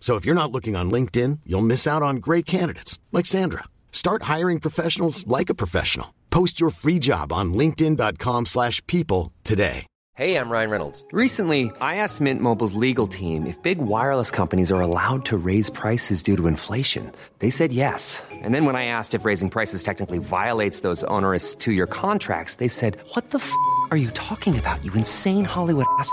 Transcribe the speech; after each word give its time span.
So 0.00 0.14
if 0.14 0.24
you're 0.24 0.34
not 0.34 0.50
looking 0.50 0.74
on 0.74 0.90
LinkedIn, 0.90 1.40
you'll 1.44 1.60
miss 1.60 1.86
out 1.86 2.02
on 2.02 2.16
great 2.16 2.46
candidates 2.46 2.98
like 3.12 3.26
Sandra. 3.26 3.64
Start 3.92 4.22
hiring 4.22 4.58
professionals 4.58 5.26
like 5.26 5.50
a 5.50 5.54
professional. 5.54 6.14
Post 6.30 6.60
your 6.60 6.70
free 6.70 6.98
job 6.98 7.30
on 7.30 7.52
linkedin.com/people 7.52 9.32
today. 9.44 9.84
Hey, 10.14 10.34
I'm 10.36 10.50
Ryan 10.50 10.70
Reynolds. 10.70 11.04
Recently, 11.12 11.70
I 11.80 11.94
asked 12.02 12.20
Mint 12.20 12.40
Mobile's 12.40 12.74
legal 12.74 13.06
team 13.06 13.46
if 13.46 13.62
big 13.62 13.78
wireless 13.78 14.32
companies 14.32 14.72
are 14.72 14.80
allowed 14.80 15.24
to 15.26 15.36
raise 15.36 15.70
prices 15.70 16.24
due 16.24 16.36
to 16.36 16.48
inflation. 16.48 17.12
They 17.38 17.50
said 17.50 17.72
yes. 17.72 18.20
And 18.42 18.52
then 18.52 18.64
when 18.64 18.74
I 18.74 18.86
asked 18.86 19.14
if 19.14 19.24
raising 19.24 19.48
prices 19.48 19.84
technically 19.84 20.18
violates 20.18 20.80
those 20.80 21.04
onerous 21.04 21.54
two-year 21.54 21.86
contracts, 21.86 22.56
they 22.56 22.66
said, 22.66 22.98
"What 23.14 23.30
the 23.30 23.38
f*** 23.38 23.52
are 23.92 23.96
you 23.96 24.10
talking 24.10 24.58
about? 24.58 24.84
You 24.84 24.92
insane 24.94 25.44
Hollywood 25.44 25.86
ass." 26.00 26.12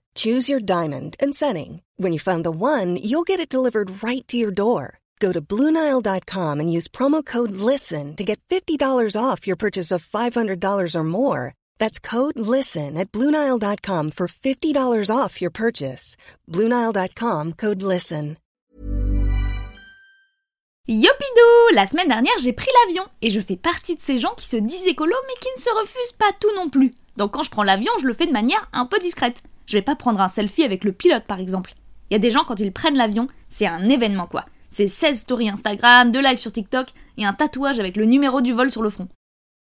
Choose 0.15 0.49
your 0.49 0.59
diamond 0.59 1.15
and 1.19 1.35
setting. 1.35 1.83
When 1.97 2.11
you 2.11 2.19
find 2.19 2.43
the 2.43 2.51
one, 2.51 2.95
you'll 2.95 3.29
get 3.31 3.39
it 3.39 3.53
delivered 3.53 4.03
right 4.03 4.27
to 4.27 4.37
your 4.37 4.51
door. 4.51 4.97
Go 5.19 5.31
to 5.31 5.39
Bluenile.com 5.39 6.59
and 6.59 6.73
use 6.73 6.87
promo 6.87 7.23
code 7.23 7.51
LISTEN 7.51 8.15
to 8.15 8.23
get 8.23 8.41
$50 8.49 9.15
off 9.15 9.45
your 9.45 9.55
purchase 9.55 9.91
of 9.91 10.03
$500 10.03 10.95
or 10.95 11.03
more. 11.03 11.53
That's 11.77 11.99
code 11.99 12.39
LISTEN 12.39 12.97
at 12.97 13.11
Bluenile.com 13.11 14.11
for 14.11 14.27
$50 14.27 15.15
off 15.15 15.39
your 15.39 15.51
purchase. 15.51 16.17
Bluenile.com 16.49 17.53
code 17.53 17.83
LISTEN. 17.83 18.37
Yopidou 20.87 21.75
La 21.75 21.85
semaine 21.85 22.07
dernière, 22.07 22.33
j'ai 22.41 22.53
pris 22.53 22.67
l'avion 22.83 23.05
et 23.21 23.29
je 23.29 23.39
fais 23.39 23.55
partie 23.55 23.95
de 23.95 24.01
ces 24.01 24.17
gens 24.17 24.33
qui 24.35 24.47
se 24.47 24.57
disent 24.57 24.87
écolo 24.87 25.15
mais 25.27 25.39
qui 25.39 25.47
ne 25.55 25.61
se 25.61 25.69
refusent 25.79 26.17
pas 26.17 26.31
tout 26.39 26.53
non 26.55 26.69
plus. 26.69 26.91
Donc 27.17 27.33
quand 27.33 27.43
je 27.43 27.51
prends 27.51 27.63
l'avion, 27.63 27.91
je 28.01 28.07
le 28.07 28.13
fais 28.13 28.25
de 28.25 28.31
manière 28.31 28.67
un 28.73 28.87
peu 28.87 28.97
discrète. 28.97 29.43
Je 29.71 29.77
vais 29.77 29.81
pas 29.81 29.95
prendre 29.95 30.19
un 30.19 30.27
selfie 30.27 30.65
avec 30.65 30.83
le 30.83 30.91
pilote 30.91 31.23
par 31.23 31.39
exemple. 31.39 31.75
Il 32.09 32.13
y 32.13 32.17
a 32.17 32.19
des 32.19 32.29
gens 32.29 32.43
quand 32.43 32.59
ils 32.59 32.73
prennent 32.73 32.97
l'avion, 32.97 33.29
c'est 33.47 33.67
un 33.67 33.87
événement 33.87 34.27
quoi. 34.27 34.43
C'est 34.69 34.89
16 34.89 35.19
stories 35.19 35.49
Instagram, 35.49 36.11
2 36.11 36.19
lives 36.19 36.39
sur 36.39 36.51
TikTok 36.51 36.89
et 37.17 37.23
un 37.23 37.31
tatouage 37.31 37.79
avec 37.79 37.95
le 37.95 38.03
numéro 38.03 38.41
du 38.41 38.51
vol 38.51 38.69
sur 38.69 38.81
le 38.81 38.89
front. 38.89 39.07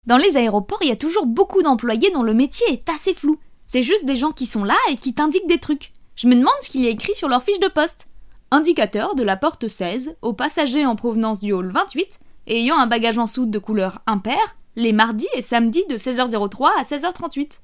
Dans 0.06 0.18
les 0.18 0.36
aéroports, 0.36 0.80
il 0.82 0.88
y 0.88 0.92
a 0.92 0.96
toujours 0.96 1.24
beaucoup 1.24 1.62
d'employés 1.62 2.10
dont 2.10 2.22
le 2.22 2.34
métier 2.34 2.66
est 2.70 2.86
assez 2.90 3.14
flou. 3.14 3.38
C'est 3.66 3.82
juste 3.82 4.04
des 4.04 4.16
gens 4.16 4.32
qui 4.32 4.44
sont 4.44 4.64
là 4.64 4.76
et 4.90 4.96
qui 4.96 5.14
t'indiquent 5.14 5.48
des 5.48 5.56
trucs. 5.56 5.94
Je 6.14 6.28
me 6.28 6.34
demande 6.34 6.52
ce 6.60 6.68
qu'il 6.68 6.82
y 6.82 6.88
a 6.88 6.90
écrit 6.90 7.14
sur 7.14 7.30
leur 7.30 7.42
fiche 7.42 7.60
de 7.60 7.68
poste. 7.68 8.06
Indicateur 8.50 9.14
de 9.14 9.22
la 9.22 9.38
porte 9.38 9.66
16 9.66 10.16
aux 10.20 10.34
passagers 10.34 10.84
en 10.84 10.94
provenance 10.94 11.40
du 11.40 11.54
hall 11.54 11.72
28 11.72 12.20
et 12.48 12.58
ayant 12.58 12.76
un 12.76 12.86
bagage 12.86 13.16
en 13.16 13.26
soute 13.26 13.50
de 13.50 13.58
couleur 13.58 14.00
impair 14.06 14.58
les 14.76 14.92
mardis 14.92 15.26
et 15.34 15.40
samedis 15.40 15.86
de 15.88 15.96
16h03 15.96 16.68
à 16.78 16.82
16h38. 16.82 17.60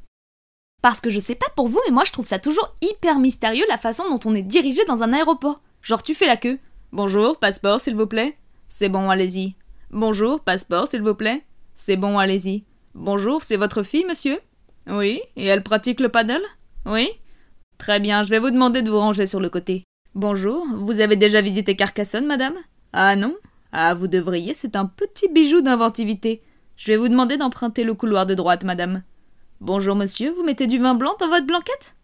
Parce 0.82 1.00
que 1.00 1.10
je 1.10 1.20
sais 1.20 1.36
pas 1.36 1.46
pour 1.54 1.68
vous, 1.68 1.80
mais 1.86 1.92
moi 1.92 2.02
je 2.04 2.10
trouve 2.10 2.26
ça 2.26 2.40
toujours 2.40 2.74
hyper 2.82 3.20
mystérieux 3.20 3.64
la 3.68 3.78
façon 3.78 4.02
dont 4.10 4.20
on 4.28 4.34
est 4.34 4.42
dirigé 4.42 4.84
dans 4.84 5.04
un 5.04 5.12
aéroport. 5.12 5.60
Genre 5.80 6.02
tu 6.02 6.14
fais 6.14 6.26
la 6.26 6.36
queue. 6.36 6.58
Bonjour, 6.90 7.38
passeport 7.38 7.80
s'il 7.80 7.94
vous 7.94 8.08
plaît. 8.08 8.36
C'est 8.66 8.88
bon, 8.88 9.08
allez-y. 9.08 9.54
Bonjour, 9.90 10.40
passeport 10.40 10.88
s'il 10.88 11.02
vous 11.02 11.14
plaît. 11.14 11.44
C'est 11.76 11.96
bon, 11.96 12.18
allez-y. 12.18 12.64
Bonjour, 12.94 13.42
c'est 13.44 13.56
votre 13.56 13.84
fille, 13.84 14.04
monsieur? 14.04 14.38
Oui, 14.88 15.22
et 15.36 15.46
elle 15.46 15.62
pratique 15.62 16.00
le 16.00 16.08
paddle? 16.08 16.42
Oui? 16.84 17.08
Très 17.78 18.00
bien, 18.00 18.24
je 18.24 18.30
vais 18.30 18.40
vous 18.40 18.50
demander 18.50 18.82
de 18.82 18.90
vous 18.90 18.98
ranger 18.98 19.28
sur 19.28 19.38
le 19.38 19.48
côté. 19.48 19.84
Bonjour, 20.16 20.66
vous 20.66 21.00
avez 21.00 21.16
déjà 21.16 21.40
visité 21.40 21.76
Carcassonne, 21.76 22.26
madame? 22.26 22.56
Ah 22.92 23.14
non? 23.14 23.36
Ah, 23.70 23.94
vous 23.94 24.08
devriez, 24.08 24.54
c'est 24.54 24.74
un 24.74 24.86
petit 24.86 25.28
bijou 25.28 25.60
d'inventivité. 25.60 26.40
Je 26.76 26.90
vais 26.90 26.96
vous 26.96 27.08
demander 27.08 27.36
d'emprunter 27.36 27.84
le 27.84 27.94
couloir 27.94 28.26
de 28.26 28.34
droite, 28.34 28.64
madame. 28.64 29.02
Bonjour, 29.64 29.94
monsieur, 29.94 30.32
vous 30.32 30.42
mettez 30.42 30.66
du 30.66 30.80
vin 30.80 30.94
blanc 30.94 31.14
dans 31.20 31.28
votre 31.28 31.46
blanquette? 31.46 31.94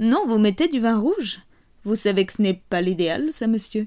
Non, 0.00 0.26
vous 0.26 0.38
mettez 0.38 0.66
du 0.66 0.80
vin 0.80 0.98
rouge. 0.98 1.38
Vous 1.84 1.94
savez 1.94 2.26
que 2.26 2.32
ce 2.32 2.42
n'est 2.42 2.60
pas 2.68 2.80
l'idéal, 2.80 3.32
ça, 3.32 3.46
monsieur. 3.46 3.86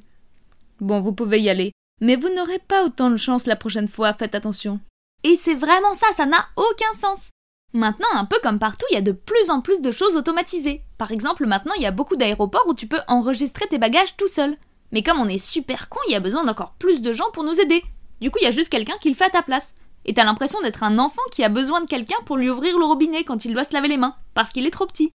Bon, 0.79 1.01
vous 1.01 1.11
pouvez 1.11 1.41
y 1.41 1.49
aller. 1.49 1.73
Mais 1.99 2.15
vous 2.15 2.33
n'aurez 2.33 2.59
pas 2.59 2.85
autant 2.85 3.09
de 3.09 3.17
chance 3.17 3.45
la 3.45 3.57
prochaine 3.57 3.89
fois, 3.89 4.13
faites 4.13 4.33
attention. 4.33 4.79
Et 5.25 5.35
c'est 5.35 5.55
vraiment 5.55 5.93
ça, 5.93 6.05
ça 6.15 6.25
n'a 6.25 6.47
aucun 6.55 6.93
sens. 6.93 7.31
Maintenant, 7.73 8.07
un 8.13 8.23
peu 8.23 8.37
comme 8.41 8.59
partout, 8.59 8.85
il 8.91 8.93
y 8.93 8.97
a 8.97 9.01
de 9.01 9.11
plus 9.11 9.49
en 9.49 9.59
plus 9.59 9.81
de 9.81 9.91
choses 9.91 10.15
automatisées. 10.15 10.83
Par 10.97 11.11
exemple, 11.11 11.47
maintenant, 11.47 11.73
il 11.75 11.83
y 11.83 11.85
a 11.85 11.91
beaucoup 11.91 12.15
d'aéroports 12.15 12.65
où 12.69 12.73
tu 12.73 12.87
peux 12.87 13.01
enregistrer 13.09 13.67
tes 13.67 13.77
bagages 13.77 14.15
tout 14.15 14.29
seul. 14.29 14.55
Mais 14.93 15.03
comme 15.03 15.19
on 15.19 15.27
est 15.27 15.37
super 15.37 15.89
con, 15.89 15.99
il 16.07 16.13
y 16.13 16.15
a 16.15 16.21
besoin 16.21 16.45
d'encore 16.45 16.75
plus 16.79 17.01
de 17.01 17.11
gens 17.11 17.29
pour 17.33 17.43
nous 17.43 17.59
aider. 17.59 17.83
Du 18.21 18.31
coup, 18.31 18.39
il 18.39 18.45
y 18.45 18.47
a 18.47 18.51
juste 18.51 18.71
quelqu'un 18.71 18.97
qui 19.01 19.09
le 19.09 19.15
fait 19.15 19.25
à 19.25 19.31
ta 19.31 19.41
place. 19.41 19.75
Et 20.07 20.13
t'as 20.13 20.23
l'impression 20.23 20.61
d'être 20.61 20.83
un 20.83 20.97
enfant 20.99 21.21
qui 21.31 21.43
a 21.43 21.49
besoin 21.49 21.81
de 21.81 21.87
quelqu'un 21.87 22.15
pour 22.25 22.37
lui 22.37 22.49
ouvrir 22.49 22.79
le 22.79 22.85
robinet 22.85 23.25
quand 23.25 23.43
il 23.43 23.53
doit 23.53 23.65
se 23.65 23.73
laver 23.73 23.89
les 23.89 23.97
mains, 23.97 24.15
parce 24.33 24.51
qu'il 24.51 24.65
est 24.65 24.71
trop 24.71 24.85
petit. 24.85 25.11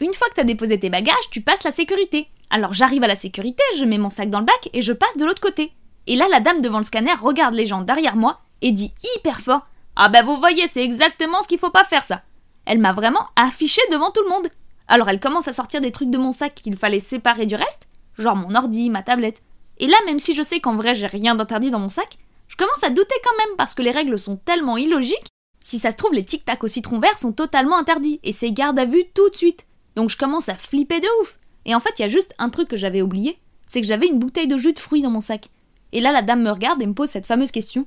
Une 0.00 0.14
fois 0.14 0.28
que 0.28 0.34
t'as 0.34 0.44
déposé 0.44 0.78
tes 0.78 0.90
bagages, 0.90 1.30
tu 1.32 1.40
passes 1.40 1.64
la 1.64 1.72
sécurité. 1.72 2.28
Alors 2.50 2.72
j'arrive 2.72 3.02
à 3.02 3.08
la 3.08 3.16
sécurité, 3.16 3.62
je 3.76 3.84
mets 3.84 3.98
mon 3.98 4.10
sac 4.10 4.30
dans 4.30 4.38
le 4.38 4.46
bac 4.46 4.70
et 4.72 4.80
je 4.80 4.92
passe 4.92 5.16
de 5.16 5.24
l'autre 5.24 5.42
côté. 5.42 5.72
Et 6.06 6.14
là, 6.14 6.26
la 6.30 6.40
dame 6.40 6.62
devant 6.62 6.78
le 6.78 6.84
scanner 6.84 7.12
regarde 7.14 7.54
les 7.54 7.66
gens 7.66 7.82
derrière 7.82 8.14
moi 8.16 8.40
et 8.62 8.70
dit 8.70 8.94
hyper 9.16 9.40
fort 9.40 9.66
Ah 9.96 10.08
bah 10.08 10.22
vous 10.22 10.36
voyez, 10.36 10.68
c'est 10.68 10.84
exactement 10.84 11.42
ce 11.42 11.48
qu'il 11.48 11.58
faut 11.58 11.70
pas 11.70 11.84
faire 11.84 12.04
ça. 12.04 12.22
Elle 12.64 12.78
m'a 12.78 12.92
vraiment 12.92 13.26
affiché 13.34 13.82
devant 13.90 14.10
tout 14.12 14.22
le 14.22 14.30
monde. 14.30 14.48
Alors 14.86 15.08
elle 15.08 15.20
commence 15.20 15.48
à 15.48 15.52
sortir 15.52 15.80
des 15.80 15.90
trucs 15.90 16.10
de 16.10 16.18
mon 16.18 16.32
sac 16.32 16.54
qu'il 16.54 16.76
fallait 16.76 17.00
séparer 17.00 17.44
du 17.44 17.56
reste, 17.56 17.88
genre 18.16 18.36
mon 18.36 18.54
ordi, 18.54 18.88
ma 18.88 19.02
tablette. 19.02 19.42
Et 19.78 19.88
là, 19.88 19.96
même 20.06 20.18
si 20.20 20.34
je 20.34 20.42
sais 20.42 20.60
qu'en 20.60 20.76
vrai 20.76 20.94
j'ai 20.94 21.06
rien 21.08 21.34
d'interdit 21.34 21.70
dans 21.70 21.80
mon 21.80 21.88
sac, 21.88 22.18
commence 22.58 22.82
à 22.82 22.90
douter 22.90 23.14
quand 23.24 23.36
même 23.38 23.56
parce 23.56 23.72
que 23.72 23.82
les 23.82 23.90
règles 23.90 24.18
sont 24.18 24.36
tellement 24.36 24.76
illogiques. 24.76 25.28
Si 25.62 25.78
ça 25.78 25.90
se 25.90 25.96
trouve, 25.96 26.12
les 26.12 26.24
tic-tac 26.24 26.62
au 26.62 26.68
citron 26.68 26.98
vert 26.98 27.16
sont 27.16 27.32
totalement 27.32 27.78
interdits 27.78 28.20
et 28.22 28.32
c'est 28.32 28.52
garde 28.52 28.78
à 28.78 28.84
vue 28.84 29.04
tout 29.14 29.30
de 29.30 29.36
suite. 29.36 29.66
Donc 29.96 30.10
je 30.10 30.16
commence 30.16 30.48
à 30.48 30.54
flipper 30.54 31.00
de 31.00 31.22
ouf. 31.22 31.38
Et 31.64 31.74
en 31.74 31.80
fait, 31.80 31.98
il 31.98 32.02
y 32.02 32.04
a 32.04 32.08
juste 32.08 32.34
un 32.38 32.50
truc 32.50 32.68
que 32.68 32.76
j'avais 32.76 33.02
oublié, 33.02 33.38
c'est 33.66 33.80
que 33.80 33.86
j'avais 33.86 34.08
une 34.08 34.18
bouteille 34.18 34.48
de 34.48 34.56
jus 34.56 34.72
de 34.72 34.78
fruits 34.78 35.02
dans 35.02 35.10
mon 35.10 35.20
sac. 35.20 35.48
Et 35.92 36.00
là, 36.00 36.12
la 36.12 36.22
dame 36.22 36.42
me 36.42 36.50
regarde 36.50 36.82
et 36.82 36.86
me 36.86 36.94
pose 36.94 37.08
cette 37.08 37.26
fameuse 37.26 37.50
question. 37.50 37.86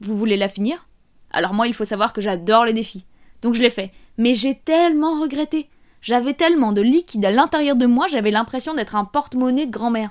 Vous 0.00 0.16
voulez 0.16 0.36
la 0.36 0.48
finir? 0.48 0.86
Alors 1.30 1.54
moi, 1.54 1.66
il 1.66 1.74
faut 1.74 1.84
savoir 1.84 2.12
que 2.12 2.20
j'adore 2.20 2.64
les 2.64 2.72
défis. 2.72 3.06
Donc 3.40 3.54
je 3.54 3.62
l'ai 3.62 3.70
fait. 3.70 3.92
Mais 4.18 4.34
j'ai 4.34 4.54
tellement 4.54 5.20
regretté. 5.20 5.68
J'avais 6.00 6.34
tellement 6.34 6.72
de 6.72 6.82
liquide 6.82 7.24
à 7.24 7.30
l'intérieur 7.30 7.76
de 7.76 7.86
moi, 7.86 8.08
j'avais 8.08 8.30
l'impression 8.30 8.74
d'être 8.74 8.96
un 8.96 9.04
porte-monnaie 9.04 9.66
de 9.66 9.70
grand-mère. 9.70 10.10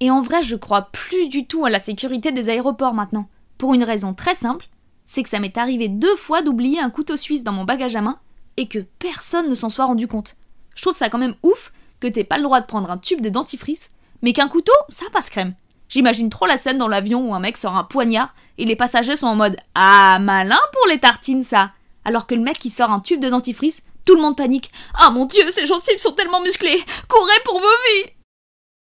Et 0.00 0.10
en 0.10 0.20
vrai, 0.20 0.42
je 0.42 0.56
crois 0.56 0.90
plus 0.92 1.28
du 1.28 1.46
tout 1.46 1.64
à 1.64 1.70
la 1.70 1.78
sécurité 1.78 2.30
des 2.30 2.50
aéroports 2.50 2.92
maintenant. 2.92 3.28
Pour 3.56 3.72
une 3.72 3.84
raison 3.84 4.12
très 4.12 4.34
simple, 4.34 4.68
c'est 5.06 5.22
que 5.22 5.28
ça 5.28 5.40
m'est 5.40 5.56
arrivé 5.56 5.88
deux 5.88 6.16
fois 6.16 6.42
d'oublier 6.42 6.80
un 6.80 6.90
couteau 6.90 7.16
suisse 7.16 7.44
dans 7.44 7.52
mon 7.52 7.64
bagage 7.64 7.96
à 7.96 8.02
main 8.02 8.18
et 8.58 8.68
que 8.68 8.80
personne 8.98 9.48
ne 9.48 9.54
s'en 9.54 9.70
soit 9.70 9.86
rendu 9.86 10.06
compte. 10.06 10.36
Je 10.74 10.82
trouve 10.82 10.94
ça 10.94 11.08
quand 11.08 11.18
même 11.18 11.36
ouf 11.42 11.72
que 12.00 12.06
t'aies 12.06 12.24
pas 12.24 12.36
le 12.36 12.42
droit 12.42 12.60
de 12.60 12.66
prendre 12.66 12.90
un 12.90 12.98
tube 12.98 13.22
de 13.22 13.30
dentifrice, 13.30 13.90
mais 14.20 14.34
qu'un 14.34 14.48
couteau, 14.48 14.74
ça 14.90 15.06
passe 15.14 15.30
crème. 15.30 15.54
J'imagine 15.88 16.28
trop 16.28 16.44
la 16.44 16.58
scène 16.58 16.76
dans 16.76 16.88
l'avion 16.88 17.30
où 17.30 17.34
un 17.34 17.40
mec 17.40 17.56
sort 17.56 17.76
un 17.76 17.84
poignard 17.84 18.34
et 18.58 18.66
les 18.66 18.76
passagers 18.76 19.16
sont 19.16 19.28
en 19.28 19.36
mode 19.36 19.56
Ah, 19.74 20.18
malin 20.20 20.60
pour 20.72 20.86
les 20.88 20.98
tartines 20.98 21.44
ça 21.44 21.70
Alors 22.04 22.26
que 22.26 22.34
le 22.34 22.42
mec 22.42 22.58
qui 22.58 22.70
sort 22.70 22.90
un 22.90 23.00
tube 23.00 23.20
de 23.20 23.30
dentifrice, 23.30 23.82
tout 24.04 24.14
le 24.14 24.20
monde 24.20 24.36
panique. 24.36 24.70
Ah 24.94 25.10
mon 25.10 25.24
dieu, 25.24 25.48
ces 25.48 25.64
gencives 25.64 25.98
sont 25.98 26.12
tellement 26.12 26.42
musclées 26.42 26.84
Courez 27.08 27.40
pour 27.44 27.60
vos 27.60 27.66
vies 27.66 28.15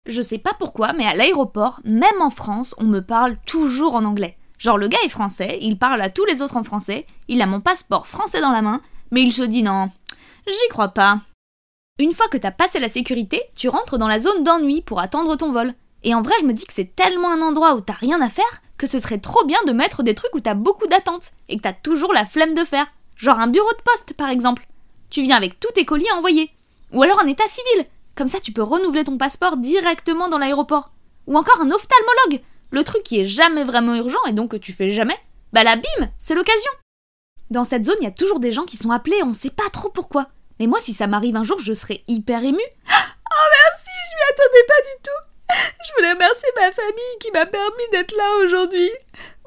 Je 0.05 0.21
sais 0.21 0.37
pas 0.37 0.53
pourquoi, 0.59 0.91
mais 0.91 1.05
à 1.05 1.15
l'aéroport, 1.15 1.79
même 1.85 2.21
en 2.21 2.29
France, 2.29 2.75
on 2.77 2.83
me 2.83 2.99
parle 2.99 3.37
toujours 3.45 3.95
en 3.95 4.03
anglais. 4.03 4.37
Genre 4.59 4.77
le 4.77 4.89
gars 4.89 4.99
est 5.05 5.09
français, 5.09 5.57
il 5.61 5.77
parle 5.77 6.01
à 6.01 6.09
tous 6.09 6.25
les 6.25 6.41
autres 6.41 6.57
en 6.57 6.63
français, 6.65 7.05
il 7.29 7.41
a 7.41 7.45
mon 7.45 7.61
passeport 7.61 8.05
français 8.05 8.41
dans 8.41 8.51
la 8.51 8.61
main, 8.61 8.81
mais 9.11 9.21
il 9.21 9.31
se 9.31 9.43
dit 9.43 9.63
non, 9.63 9.89
j'y 10.45 10.69
crois 10.69 10.89
pas. 10.89 11.19
Une 11.99 12.11
fois 12.11 12.27
que 12.27 12.37
t'as 12.37 12.51
passé 12.51 12.79
la 12.79 12.89
sécurité, 12.89 13.43
tu 13.55 13.69
rentres 13.69 13.97
dans 13.97 14.07
la 14.07 14.19
zone 14.19 14.43
d'ennui 14.43 14.81
pour 14.81 14.99
attendre 14.99 15.37
ton 15.37 15.53
vol. 15.53 15.73
Et 16.03 16.13
en 16.13 16.21
vrai, 16.21 16.33
je 16.41 16.45
me 16.45 16.53
dis 16.53 16.65
que 16.65 16.73
c'est 16.73 16.95
tellement 16.95 17.31
un 17.31 17.41
endroit 17.41 17.75
où 17.75 17.81
t'as 17.81 17.93
rien 17.93 18.19
à 18.19 18.29
faire 18.29 18.61
que 18.77 18.87
ce 18.87 18.99
serait 18.99 19.19
trop 19.19 19.45
bien 19.45 19.59
de 19.65 19.71
mettre 19.71 20.03
des 20.03 20.15
trucs 20.15 20.35
où 20.35 20.41
t'as 20.41 20.55
beaucoup 20.55 20.87
d'attentes 20.87 21.31
et 21.47 21.55
que 21.55 21.61
t'as 21.61 21.71
toujours 21.71 22.11
la 22.11 22.25
flemme 22.25 22.55
de 22.55 22.65
faire. 22.65 22.87
genre 23.15 23.39
un 23.39 23.47
bureau 23.47 23.71
de 23.71 23.83
poste 23.83 24.13
par 24.13 24.29
exemple. 24.29 24.67
Tu 25.09 25.21
viens 25.21 25.37
avec 25.37 25.61
tous 25.61 25.71
tes 25.71 25.85
colis 25.85 26.09
à 26.13 26.17
envoyer. 26.17 26.49
Ou 26.91 27.03
alors 27.03 27.21
un 27.21 27.27
état 27.27 27.47
civil, 27.47 27.85
comme 28.15 28.27
ça 28.27 28.39
tu 28.39 28.51
peux 28.51 28.63
renouveler 28.63 29.03
ton 29.03 29.17
passeport 29.17 29.57
directement 29.57 30.29
dans 30.29 30.37
l'aéroport. 30.37 30.91
Ou 31.27 31.37
encore 31.37 31.61
un 31.61 31.71
ophtalmologue, 31.71 32.43
le 32.71 32.83
truc 32.83 33.03
qui 33.03 33.19
est 33.19 33.25
jamais 33.25 33.63
vraiment 33.63 33.95
urgent 33.95 34.23
et 34.27 34.33
donc 34.33 34.51
que 34.51 34.57
tu 34.57 34.73
fais 34.73 34.89
jamais. 34.89 35.17
Bah 35.53 35.63
la 35.63 35.75
bim, 35.75 36.09
c'est 36.17 36.35
l'occasion. 36.35 36.71
Dans 37.49 37.63
cette 37.63 37.85
zone, 37.85 37.97
il 38.01 38.05
y 38.05 38.07
a 38.07 38.11
toujours 38.11 38.39
des 38.39 38.51
gens 38.51 38.65
qui 38.65 38.77
sont 38.77 38.91
appelés, 38.91 39.21
on 39.23 39.33
sait 39.33 39.49
pas 39.49 39.69
trop 39.71 39.89
pourquoi. 39.89 40.27
Mais 40.59 40.67
moi, 40.67 40.79
si 40.79 40.93
ça 40.93 41.07
m'arrive 41.07 41.35
un 41.35 41.43
jour, 41.43 41.59
je 41.59 41.73
serais 41.73 42.03
hyper 42.07 42.43
émue. 42.43 42.57
Oh 43.35 43.49
merci, 43.65 43.89
je 43.89 44.15
m'y 44.15 44.31
attendais 44.31 44.67
pas 44.67 44.81
du 44.81 45.03
tout. 45.03 45.33
Je 45.83 45.91
voulais 45.95 46.13
remercier 46.13 46.49
ma 46.55 46.71
famille 46.71 47.17
qui 47.19 47.31
m'a 47.31 47.47
permis 47.47 47.89
d'être 47.91 48.15
là 48.15 48.45
aujourd'hui. 48.45 48.91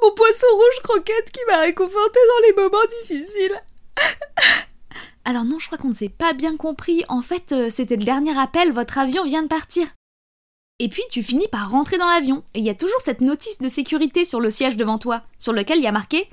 Mon 0.02 0.12
poisson 0.12 0.46
rouge 0.52 0.82
croquette 0.82 1.30
qui 1.30 1.40
m'a 1.46 1.60
réconforté 1.60 2.18
dans 2.28 2.46
les 2.48 2.62
moments 2.62 2.86
difficiles. 3.02 3.62
Alors 5.28 5.44
non, 5.44 5.58
je 5.58 5.66
crois 5.66 5.76
qu'on 5.76 5.88
ne 5.88 5.94
s'est 5.94 6.08
pas 6.08 6.34
bien 6.34 6.56
compris. 6.56 7.02
En 7.08 7.20
fait, 7.20 7.50
euh, 7.50 7.68
c'était 7.68 7.96
le 7.96 8.04
dernier 8.04 8.38
appel, 8.38 8.72
votre 8.72 8.96
avion 8.96 9.24
vient 9.24 9.42
de 9.42 9.48
partir. 9.48 9.88
Et 10.78 10.88
puis 10.88 11.02
tu 11.10 11.20
finis 11.24 11.48
par 11.50 11.68
rentrer 11.68 11.98
dans 11.98 12.06
l'avion, 12.06 12.44
et 12.54 12.60
il 12.60 12.64
y 12.64 12.70
a 12.70 12.76
toujours 12.76 13.00
cette 13.00 13.22
notice 13.22 13.58
de 13.58 13.68
sécurité 13.68 14.24
sur 14.24 14.40
le 14.40 14.50
siège 14.50 14.76
devant 14.76 14.98
toi, 14.98 15.22
sur 15.36 15.52
lequel 15.52 15.78
il 15.78 15.82
y 15.82 15.88
a 15.88 15.92
marqué 15.92 16.28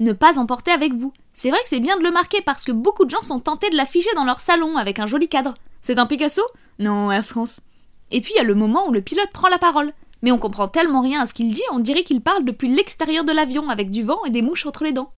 ne 0.00 0.12
pas 0.12 0.38
emporter 0.38 0.72
avec 0.72 0.92
vous. 0.92 1.12
C'est 1.32 1.50
vrai 1.50 1.60
que 1.62 1.68
c'est 1.68 1.80
bien 1.80 1.96
de 1.96 2.02
le 2.02 2.10
marquer 2.10 2.42
parce 2.42 2.64
que 2.64 2.72
beaucoup 2.72 3.04
de 3.06 3.10
gens 3.10 3.22
sont 3.22 3.40
tentés 3.40 3.70
de 3.70 3.76
l'afficher 3.76 4.10
dans 4.14 4.24
leur 4.24 4.40
salon 4.40 4.76
avec 4.76 4.98
un 4.98 5.06
joli 5.06 5.28
cadre. 5.28 5.54
C'est 5.80 5.98
un 5.98 6.06
Picasso? 6.06 6.42
Non, 6.80 7.12
Air 7.12 7.24
France. 7.24 7.60
Et 8.10 8.20
puis 8.20 8.32
il 8.34 8.38
y 8.38 8.40
a 8.40 8.44
le 8.44 8.54
moment 8.54 8.88
où 8.88 8.92
le 8.92 9.00
pilote 9.00 9.30
prend 9.32 9.48
la 9.48 9.58
parole. 9.58 9.94
Mais 10.20 10.32
on 10.32 10.38
comprend 10.38 10.68
tellement 10.68 11.00
rien 11.00 11.22
à 11.22 11.26
ce 11.26 11.32
qu'il 11.32 11.52
dit, 11.52 11.62
on 11.70 11.78
dirait 11.78 12.02
qu'il 12.02 12.20
parle 12.20 12.44
depuis 12.44 12.68
l'extérieur 12.68 13.24
de 13.24 13.32
l'avion 13.32 13.70
avec 13.70 13.88
du 13.88 14.02
vent 14.02 14.24
et 14.24 14.30
des 14.30 14.42
mouches 14.42 14.66
entre 14.66 14.84
les 14.84 14.92
dents. 14.92 15.12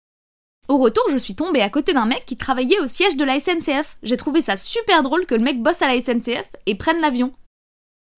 Au 0.66 0.78
retour, 0.78 1.04
je 1.10 1.18
suis 1.18 1.34
tombée 1.34 1.60
à 1.60 1.68
côté 1.68 1.92
d'un 1.92 2.06
mec 2.06 2.24
qui 2.24 2.36
travaillait 2.36 2.80
au 2.80 2.86
siège 2.86 3.16
de 3.16 3.24
la 3.24 3.38
SNCF. 3.38 3.98
J'ai 4.02 4.16
trouvé 4.16 4.40
ça 4.40 4.56
super 4.56 5.02
drôle 5.02 5.26
que 5.26 5.34
le 5.34 5.42
mec 5.42 5.62
bosse 5.62 5.82
à 5.82 5.88
la 5.88 6.00
SNCF 6.00 6.48
et 6.64 6.74
prenne 6.74 7.00
l'avion. 7.00 7.34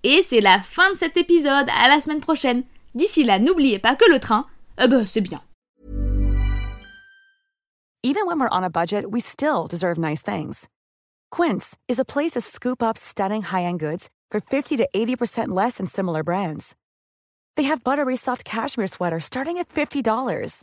Et 0.04 0.22
c'est 0.22 0.40
la 0.40 0.60
fin 0.60 0.92
de 0.92 0.96
cet 0.96 1.16
épisode, 1.16 1.68
à 1.68 1.88
la 1.88 2.00
semaine 2.00 2.20
prochaine. 2.20 2.62
D'ici 2.94 3.24
là, 3.24 3.40
n'oubliez 3.40 3.80
pas 3.80 3.96
que 3.96 4.08
le 4.08 4.20
train, 4.20 4.46
eh 4.80 4.86
ben, 4.86 5.04
c'est 5.06 5.20
bien. 5.20 5.42
Even 8.04 8.26
when 8.26 8.38
we're 8.38 8.48
on 8.52 8.62
a 8.62 8.70
budget, 8.70 9.10
we 9.10 9.20
still 9.20 9.66
deserve 9.68 9.98
nice 9.98 10.22
things. 10.22 10.68
Quince 11.32 11.76
is 11.88 11.98
a 11.98 12.04
place 12.04 12.32
to 12.32 12.40
scoop 12.40 12.80
up 12.80 12.96
stunning 12.96 13.42
high-end 13.42 13.80
goods 13.80 14.08
for 14.30 14.40
50 14.40 14.76
to 14.76 14.88
80% 14.94 15.48
less 15.48 15.78
than 15.78 15.86
similar 15.86 16.22
brands. 16.22 16.76
They 17.56 17.64
have 17.64 17.82
buttery 17.82 18.14
soft 18.16 18.44
cashmere 18.44 18.86
sweaters 18.86 19.24
starting 19.24 19.58
at 19.58 19.68
$50, 19.68 20.62